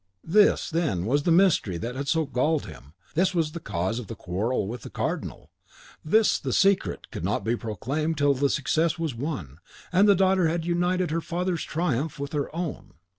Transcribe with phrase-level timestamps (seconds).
[0.25, 4.15] This, then, was the mystery that had so galled him, this the cause of the
[4.15, 5.51] quarrel with the Cardinal;
[6.03, 9.59] this the secret not to be proclaimed till the success was won,
[9.93, 12.93] and the daughter had united her father's triumph with her own!